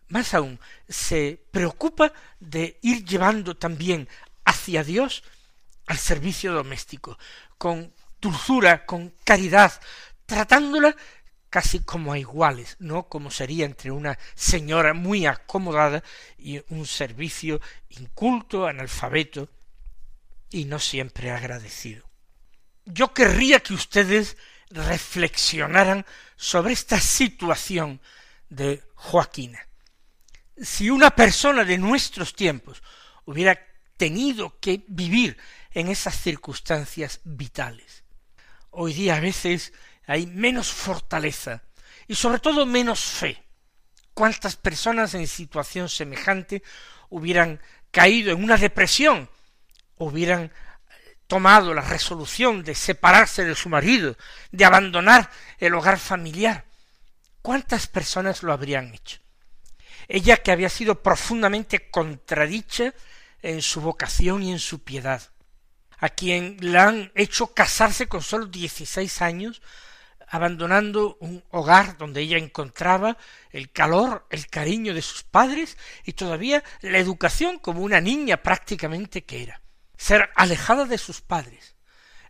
Más 0.08 0.34
aún, 0.34 0.60
se 0.88 1.40
preocupa 1.50 2.12
de 2.38 2.78
ir 2.82 3.04
llevando 3.04 3.56
también 3.56 4.08
hacia 4.44 4.84
Dios 4.84 5.24
al 5.86 5.98
servicio 5.98 6.52
doméstico, 6.52 7.18
con 7.58 7.92
dulzura, 8.20 8.86
con 8.86 9.14
caridad, 9.24 9.72
tratándola 10.26 10.94
casi 11.50 11.80
como 11.80 12.12
a 12.12 12.18
iguales, 12.18 12.76
no 12.78 13.08
como 13.08 13.30
sería 13.30 13.64
entre 13.64 13.90
una 13.90 14.18
señora 14.34 14.94
muy 14.94 15.26
acomodada 15.26 16.02
y 16.38 16.62
un 16.68 16.86
servicio 16.86 17.60
inculto, 17.90 18.66
analfabeto 18.66 19.48
y 20.50 20.64
no 20.64 20.78
siempre 20.78 21.30
agradecido. 21.30 22.04
Yo 22.84 23.12
querría 23.12 23.60
que 23.60 23.74
ustedes 23.74 24.36
reflexionaran 24.70 26.04
sobre 26.36 26.72
esta 26.72 27.00
situación 27.00 28.00
de 28.48 28.82
Joaquina 28.94 29.66
si 30.62 30.90
una 30.90 31.10
persona 31.10 31.64
de 31.64 31.78
nuestros 31.78 32.34
tiempos 32.34 32.82
hubiera 33.24 33.58
tenido 33.96 34.58
que 34.60 34.84
vivir 34.88 35.36
en 35.72 35.88
esas 35.88 36.18
circunstancias 36.20 37.20
vitales. 37.24 38.04
Hoy 38.70 38.94
día 38.94 39.16
a 39.16 39.20
veces 39.20 39.72
hay 40.06 40.26
menos 40.26 40.68
fortaleza 40.68 41.62
y 42.06 42.14
sobre 42.14 42.38
todo 42.38 42.66
menos 42.66 43.00
fe. 43.00 43.42
¿Cuántas 44.14 44.56
personas 44.56 45.14
en 45.14 45.26
situación 45.26 45.88
semejante 45.88 46.62
hubieran 47.10 47.60
caído 47.90 48.32
en 48.32 48.42
una 48.42 48.56
depresión, 48.56 49.28
hubieran 49.98 50.44
eh, 50.44 51.16
tomado 51.26 51.74
la 51.74 51.82
resolución 51.82 52.62
de 52.64 52.74
separarse 52.74 53.44
de 53.44 53.54
su 53.54 53.68
marido, 53.68 54.16
de 54.52 54.64
abandonar 54.64 55.30
el 55.58 55.74
hogar 55.74 55.98
familiar? 55.98 56.64
¿Cuántas 57.42 57.86
personas 57.86 58.42
lo 58.42 58.52
habrían 58.52 58.94
hecho? 58.94 59.18
ella 60.08 60.36
que 60.38 60.52
había 60.52 60.68
sido 60.68 61.02
profundamente 61.02 61.90
contradicha 61.90 62.94
en 63.42 63.62
su 63.62 63.80
vocación 63.80 64.42
y 64.42 64.52
en 64.52 64.58
su 64.58 64.82
piedad, 64.82 65.22
a 65.98 66.08
quien 66.08 66.56
la 66.60 66.88
han 66.88 67.12
hecho 67.14 67.48
casarse 67.48 68.06
con 68.06 68.22
sólo 68.22 68.46
dieciséis 68.46 69.22
años, 69.22 69.62
abandonando 70.28 71.16
un 71.20 71.42
hogar 71.50 71.96
donde 71.96 72.20
ella 72.20 72.38
encontraba 72.38 73.16
el 73.50 73.70
calor, 73.70 74.26
el 74.30 74.48
cariño 74.48 74.94
de 74.94 75.02
sus 75.02 75.22
padres 75.22 75.76
y 76.04 76.14
todavía 76.14 76.64
la 76.80 76.98
educación 76.98 77.58
como 77.58 77.82
una 77.82 78.00
niña 78.00 78.42
prácticamente 78.42 79.24
que 79.24 79.42
era, 79.42 79.60
ser 79.96 80.30
alejada 80.34 80.84
de 80.84 80.98
sus 80.98 81.20
padres, 81.20 81.76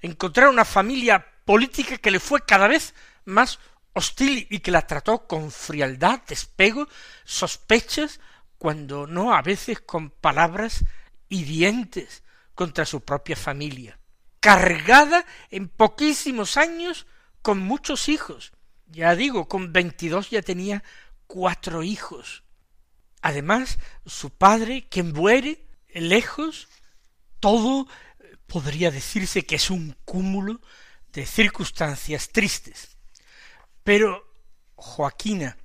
encontrar 0.00 0.48
una 0.48 0.64
familia 0.64 1.26
política 1.44 1.96
que 1.96 2.10
le 2.10 2.20
fue 2.20 2.44
cada 2.44 2.68
vez 2.68 2.94
más 3.24 3.58
hostil 3.94 4.46
y 4.50 4.58
que 4.58 4.70
la 4.70 4.86
trató 4.86 5.26
con 5.26 5.50
frialdad, 5.50 6.20
despego, 6.26 6.86
sospechas, 7.24 8.20
cuando 8.58 9.06
no 9.06 9.34
a 9.34 9.42
veces 9.42 9.80
con 9.80 10.10
palabras 10.10 10.84
hirientes 11.28 12.22
contra 12.54 12.84
su 12.84 13.02
propia 13.02 13.36
familia, 13.36 13.98
cargada 14.40 15.24
en 15.50 15.68
poquísimos 15.68 16.56
años 16.56 17.06
con 17.46 17.60
muchos 17.60 18.08
hijos. 18.08 18.50
Ya 18.86 19.14
digo, 19.14 19.46
con 19.46 19.72
veintidós 19.72 20.30
ya 20.30 20.42
tenía 20.42 20.82
cuatro 21.28 21.84
hijos. 21.84 22.42
Además, 23.22 23.78
su 24.04 24.30
padre, 24.30 24.88
que 24.88 25.04
muere 25.04 25.64
lejos, 25.94 26.66
todo 27.38 27.86
eh, 28.18 28.36
podría 28.48 28.90
decirse 28.90 29.46
que 29.46 29.54
es 29.54 29.70
un 29.70 29.96
cúmulo 30.04 30.60
de 31.12 31.24
circunstancias 31.24 32.30
tristes. 32.30 32.96
Pero 33.84 34.28
Joaquina 34.74 35.56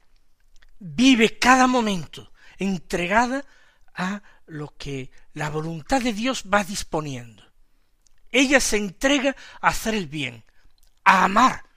vive 0.77 1.39
cada 1.39 1.65
momento 1.65 2.31
entregada 2.59 3.43
a 3.95 4.21
lo 4.45 4.77
que 4.77 5.09
la 5.33 5.49
voluntad 5.49 5.99
de 5.99 6.13
Dios 6.13 6.43
va 6.43 6.63
disponiendo. 6.63 7.43
Ella 8.29 8.59
se 8.59 8.77
entrega 8.77 9.35
a 9.61 9.69
hacer 9.69 9.95
el 9.95 10.05
bien, 10.05 10.45
a 11.03 11.23
amar. 11.23 11.70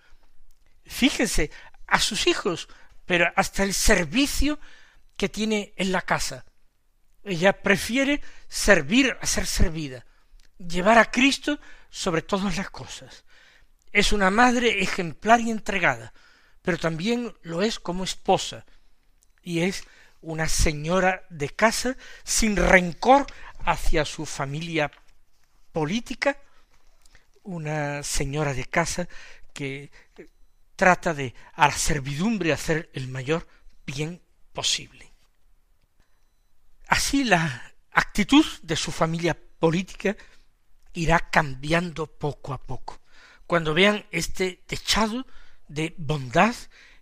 Fíjense, 0.84 1.50
a 1.86 2.00
sus 2.00 2.26
hijos, 2.26 2.68
pero 3.06 3.32
hasta 3.36 3.62
el 3.62 3.74
servicio 3.74 4.58
que 5.16 5.28
tiene 5.28 5.72
en 5.76 5.92
la 5.92 6.02
casa. 6.02 6.44
Ella 7.22 7.62
prefiere 7.62 8.20
servir 8.48 9.16
a 9.20 9.26
ser 9.26 9.46
servida, 9.46 10.04
llevar 10.58 10.98
a 10.98 11.10
Cristo 11.10 11.58
sobre 11.88 12.22
todas 12.22 12.56
las 12.56 12.70
cosas. 12.70 13.24
Es 13.92 14.12
una 14.12 14.30
madre 14.30 14.82
ejemplar 14.82 15.40
y 15.40 15.50
entregada, 15.50 16.12
pero 16.62 16.78
también 16.78 17.34
lo 17.42 17.62
es 17.62 17.78
como 17.78 18.04
esposa, 18.04 18.66
y 19.42 19.60
es 19.60 19.84
una 20.20 20.48
señora 20.48 21.24
de 21.30 21.50
casa 21.50 21.96
sin 22.24 22.56
rencor 22.56 23.26
hacia 23.64 24.04
su 24.04 24.26
familia 24.26 24.90
política, 25.72 26.38
una 27.42 28.02
señora 28.02 28.54
de 28.54 28.64
casa 28.64 29.06
que 29.52 29.90
trata 30.76 31.14
de 31.14 31.34
a 31.54 31.68
la 31.68 31.76
servidumbre 31.76 32.52
hacer 32.52 32.90
el 32.92 33.08
mayor 33.08 33.46
bien 33.86 34.22
posible. 34.52 35.12
Así 36.88 37.24
la 37.24 37.74
actitud 37.92 38.44
de 38.62 38.76
su 38.76 38.92
familia 38.92 39.38
política 39.58 40.16
irá 40.92 41.18
cambiando 41.30 42.06
poco 42.06 42.52
a 42.52 42.58
poco. 42.58 43.00
Cuando 43.46 43.74
vean 43.74 44.06
este 44.10 44.62
techado 44.66 45.26
de 45.68 45.94
bondad 45.98 46.54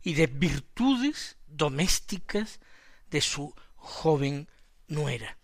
y 0.02 0.14
de 0.14 0.26
virtudes 0.26 1.36
domésticas 1.46 2.60
de 3.10 3.20
su 3.20 3.54
joven 3.76 4.48
nuera. 4.88 5.36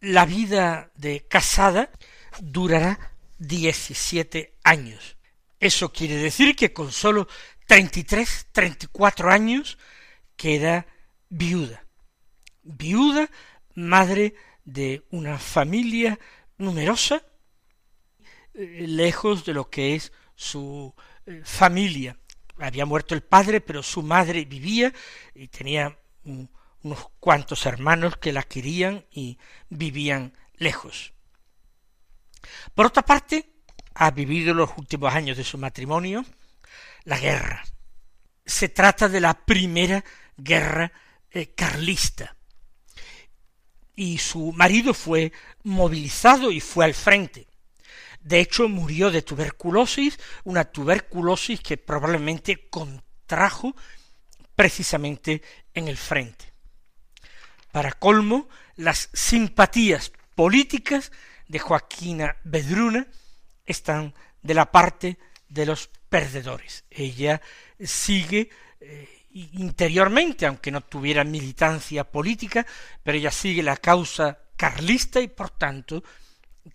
La 0.00 0.24
vida 0.24 0.90
de 0.94 1.26
casada 1.26 1.90
durará 2.40 3.12
diecisiete 3.38 4.54
años. 4.64 5.16
Eso 5.60 5.92
quiere 5.92 6.16
decir 6.16 6.56
que 6.56 6.72
con 6.72 6.90
treinta 7.66 8.00
y 8.00 8.88
cuatro 8.90 9.30
años 9.30 9.78
queda 10.34 10.86
viuda. 11.28 11.84
Viuda, 12.62 13.30
madre 13.74 14.34
de 14.64 15.04
una 15.10 15.38
familia 15.38 16.18
numerosa, 16.56 17.22
eh, 18.54 18.86
lejos 18.88 19.44
de 19.44 19.52
lo 19.52 19.68
que 19.68 19.94
es 19.94 20.12
su 20.34 20.94
familia. 21.44 22.18
Había 22.58 22.86
muerto 22.86 23.14
el 23.14 23.22
padre, 23.22 23.60
pero 23.60 23.82
su 23.82 24.02
madre 24.02 24.46
vivía 24.46 24.92
y 25.34 25.48
tenía 25.48 25.98
unos 26.24 27.10
cuantos 27.18 27.66
hermanos 27.66 28.16
que 28.16 28.32
la 28.32 28.42
querían 28.42 29.04
y 29.10 29.38
vivían 29.68 30.32
lejos. 30.54 31.12
Por 32.74 32.86
otra 32.86 33.02
parte, 33.02 33.49
ha 33.94 34.10
vivido 34.10 34.54
los 34.54 34.70
últimos 34.76 35.14
años 35.14 35.36
de 35.36 35.44
su 35.44 35.58
matrimonio 35.58 36.24
la 37.04 37.18
guerra. 37.18 37.64
se 38.44 38.68
trata 38.68 39.08
de 39.08 39.20
la 39.20 39.34
primera 39.34 40.04
guerra 40.36 40.92
eh, 41.30 41.54
carlista. 41.54 42.36
Y 43.94 44.18
su 44.18 44.52
marido 44.52 44.92
fue 44.92 45.32
movilizado 45.62 46.50
y 46.50 46.60
fue 46.60 46.84
al 46.84 46.94
frente. 46.94 47.46
De 48.20 48.40
hecho, 48.40 48.68
murió 48.68 49.10
de 49.10 49.22
tuberculosis, 49.22 50.18
una 50.44 50.64
tuberculosis 50.64 51.60
que 51.60 51.76
probablemente 51.76 52.68
contrajo 52.68 53.76
precisamente 54.56 55.42
en 55.74 55.88
el 55.88 55.96
frente. 55.96 56.52
Para 57.70 57.92
colmo, 57.92 58.48
las 58.76 59.10
simpatías 59.12 60.12
políticas 60.34 61.12
de 61.46 61.58
Joaquina 61.60 62.36
Bedruna 62.42 63.06
están 63.70 64.14
de 64.42 64.54
la 64.54 64.70
parte 64.70 65.18
de 65.48 65.66
los 65.66 65.90
perdedores. 66.08 66.84
Ella 66.90 67.40
sigue 67.78 68.50
eh, 68.80 69.08
interiormente, 69.32 70.46
aunque 70.46 70.70
no 70.70 70.80
tuviera 70.80 71.24
militancia 71.24 72.04
política, 72.04 72.66
pero 73.02 73.18
ella 73.18 73.30
sigue 73.30 73.62
la 73.62 73.76
causa 73.76 74.38
carlista 74.56 75.20
y 75.20 75.28
por 75.28 75.50
tanto 75.50 76.02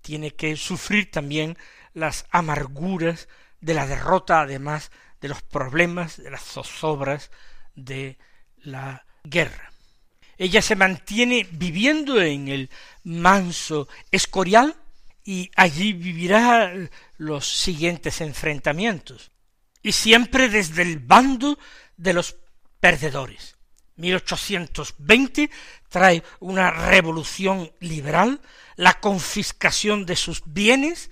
tiene 0.01 0.31
que 0.31 0.55
sufrir 0.55 1.11
también 1.11 1.57
las 1.93 2.25
amarguras 2.31 3.27
de 3.61 3.73
la 3.73 3.87
derrota, 3.87 4.41
además 4.41 4.91
de 5.21 5.29
los 5.29 5.41
problemas, 5.41 6.17
de 6.17 6.31
las 6.31 6.43
zozobras 6.43 7.31
de 7.75 8.17
la 8.57 9.05
guerra. 9.23 9.71
Ella 10.37 10.61
se 10.61 10.75
mantiene 10.75 11.47
viviendo 11.51 12.21
en 12.21 12.47
el 12.47 12.69
manso 13.03 13.87
Escorial 14.11 14.75
y 15.25 15.51
allí 15.55 15.91
vivirá 15.91 16.71
los 17.17 17.45
siguientes 17.45 18.21
enfrentamientos, 18.21 19.31
y 19.81 19.91
siempre 19.91 20.47
desde 20.47 20.83
el 20.83 20.99
bando 20.99 21.57
de 21.97 22.13
los 22.13 22.37
perdedores. 22.79 23.55
1820 23.97 25.49
trae 25.89 26.23
una 26.39 26.69
revolución 26.69 27.71
liberal, 27.79 28.41
la 28.75 28.99
confiscación 28.99 30.05
de 30.05 30.15
sus 30.15 30.43
bienes 30.45 31.09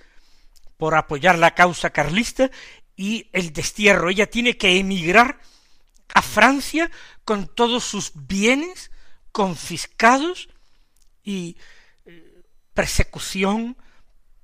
por 0.76 0.94
apoyar 0.94 1.38
la 1.38 1.54
causa 1.54 1.90
carlista 1.90 2.50
y 2.96 3.28
el 3.32 3.52
destierro. 3.52 4.10
Ella 4.10 4.26
tiene 4.26 4.56
que 4.56 4.78
emigrar 4.78 5.40
a 6.14 6.22
Francia 6.22 6.90
con 7.24 7.48
todos 7.52 7.84
sus 7.84 8.12
bienes 8.14 8.90
confiscados 9.32 10.48
y 11.22 11.56
eh, 12.04 12.42
persecución, 12.74 13.76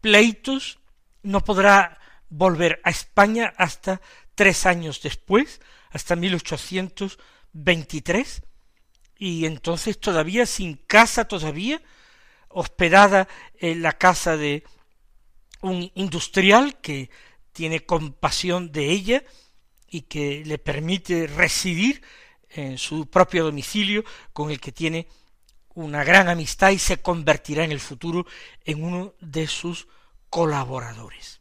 pleitos, 0.01 0.81
no 1.23 1.45
podrá 1.45 2.01
volver 2.29 2.81
a 2.85 2.91
España 2.91 3.55
hasta 3.57 4.01
tres 4.35 4.67
años 4.67 5.01
después, 5.03 5.61
hasta 5.91 6.17
1823, 6.17 8.43
y 9.19 9.47
entonces 9.47 10.01
todavía 10.01 10.47
sin 10.47 10.75
casa 10.77 11.27
todavía, 11.27 11.81
hospedada 12.49 13.29
en 13.59 13.83
la 13.83 13.93
casa 13.93 14.37
de 14.37 14.65
un 15.61 15.91
industrial 15.95 16.81
que 16.81 17.11
tiene 17.53 17.85
compasión 17.85 18.73
de 18.73 18.91
ella 18.91 19.23
y 19.89 20.03
que 20.03 20.45
le 20.45 20.59
permite 20.59 21.27
residir 21.27 22.03
en 22.49 22.79
su 22.79 23.11
propio 23.11 23.45
domicilio 23.45 24.05
con 24.33 24.51
el 24.51 24.61
que 24.61 24.73
tiene 24.73 25.09
una 25.75 26.05
gran 26.05 26.29
amistad 26.29 26.71
y 26.71 26.79
se 26.79 27.01
convertirá 27.01 27.65
en 27.65 27.73
el 27.73 27.81
futuro 27.81 28.27
en 28.65 28.83
uno 28.83 29.15
de 29.21 29.47
sus 29.47 29.89
colaboradores. 30.29 31.41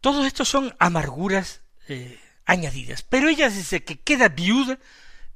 Todo 0.00 0.24
esto 0.24 0.44
son 0.44 0.74
amarguras 0.78 1.62
eh, 1.88 2.18
añadidas, 2.44 3.02
pero 3.02 3.28
ella 3.28 3.50
desde 3.50 3.84
que 3.84 4.00
queda 4.00 4.28
viuda 4.28 4.78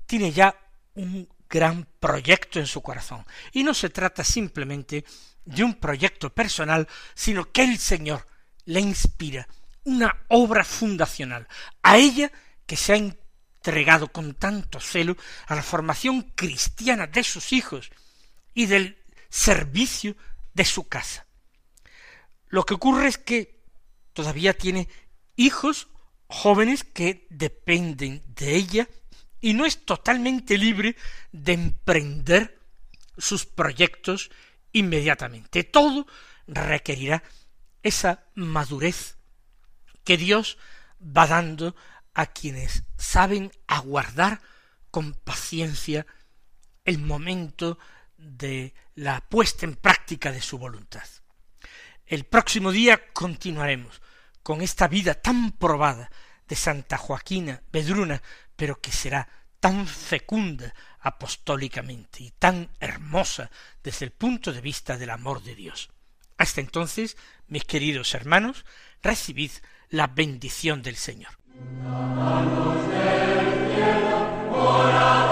tiene 0.07 0.33
ya 0.33 0.57
un 0.95 1.29
gran 1.49 1.87
proyecto 2.01 2.59
en 2.59 2.67
su 2.67 2.81
corazón. 2.81 3.25
Y 3.53 3.65
no 3.65 3.75
se 3.75 3.91
trata 3.91 4.25
simplemente 4.25 5.05
de 5.45 5.65
un 5.65 5.75
proyecto 5.75 6.31
personal, 6.33 6.89
sino 7.15 7.51
que 7.51 7.65
el 7.65 7.79
Señor 7.79 8.27
le 8.65 8.81
inspira 8.81 9.49
una 9.85 10.25
obra 10.29 10.65
fundacional 10.65 11.49
a 11.83 11.99
ella 11.99 12.31
que 12.67 12.77
se 12.77 12.93
ha 12.93 12.97
entregado 13.63 14.09
con 14.09 14.35
tanto 14.35 14.81
celo 14.81 15.17
a 15.47 15.55
la 15.55 15.63
formación 15.63 16.33
cristiana 16.35 17.07
de 17.07 17.23
sus 17.23 17.53
hijos 17.53 17.93
y 18.55 18.67
del 18.67 18.99
servicio 19.31 20.17
de 20.53 20.65
su 20.65 20.89
casa. 20.89 21.27
Lo 22.49 22.67
que 22.67 22.75
ocurre 22.75 23.07
es 23.07 23.19
que 23.19 23.63
todavía 24.15 24.53
tiene 24.53 24.89
hijos 25.37 25.87
jóvenes 26.27 26.83
que 26.83 27.29
dependen 27.31 28.25
de 28.35 28.57
ella 28.57 28.89
y 29.41 29.55
no 29.55 29.65
es 29.65 29.85
totalmente 29.85 30.59
libre 30.59 30.97
de 31.31 31.53
emprender 31.53 32.59
sus 33.17 33.47
proyectos 33.47 34.33
inmediatamente. 34.73 35.63
Todo 35.63 36.09
requerirá 36.49 37.23
esa 37.85 38.25
madurez 38.35 39.19
que 40.03 40.17
Dios 40.17 40.59
va 41.01 41.29
dando 41.29 41.77
a 42.15 42.27
quienes 42.27 42.85
saben 42.97 43.51
aguardar 43.67 44.41
con 44.91 45.15
paciencia 45.15 46.07
el 46.85 46.99
momento 46.99 47.79
de 48.17 48.75
la 48.95 49.21
puesta 49.21 49.67
en 49.67 49.77
práctica 49.77 50.31
de 50.31 50.41
su 50.41 50.59
voluntad. 50.59 51.07
El 52.07 52.25
próximo 52.25 52.73
día 52.73 53.13
continuaremos 53.13 54.03
con 54.43 54.61
esta 54.61 54.89
vida 54.89 55.15
tan 55.15 55.53
probada 55.53 56.11
de 56.47 56.57
Santa 56.57 56.99
Joaquina 56.99 57.63
Bedruna, 57.73 58.23
pero 58.57 58.81
que 58.81 58.93
será 58.93 59.29
tan 59.61 59.87
fecunda 59.87 60.75
apostólicamente 61.01 62.25
y 62.25 62.31
tan 62.33 62.69
hermosa 62.81 63.51
desde 63.83 64.07
el 64.07 64.13
punto 64.13 64.53
de 64.53 64.61
vista 64.61 64.97
del 64.97 65.11
amor 65.11 65.43
de 65.43 65.55
Dios. 65.55 65.91
Hasta 66.37 66.61
entonces, 66.61 67.17
mis 67.47 67.65
queridos 67.65 68.15
hermanos, 68.15 68.65
recibid 69.03 69.53
la 69.89 70.09
bendición 70.09 70.83
del 70.83 70.97
Señor. 70.97 71.39
Amen. 74.55 75.32